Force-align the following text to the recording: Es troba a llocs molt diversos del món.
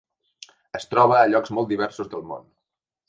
Es 0.79 0.87
troba 0.95 1.19
a 1.19 1.27
llocs 1.33 1.53
molt 1.59 1.69
diversos 1.75 2.11
del 2.15 2.25
món. 2.33 2.49